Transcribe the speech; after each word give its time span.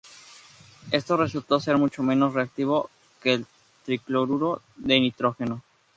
Esto 0.89 1.15
resultó 1.15 1.59
ser 1.59 1.77
mucho 1.77 2.01
menos 2.01 2.33
reactivo 2.33 2.89
que 3.21 3.33
el 3.33 3.45
tricloruro 3.85 4.63
de 4.77 4.99
nitrógeno. 4.99 5.61